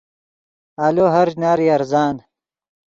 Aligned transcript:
آلو 0.85 1.05
ہر 1.13 1.27
اشنارے 1.31 1.65
ارزان 1.75 2.15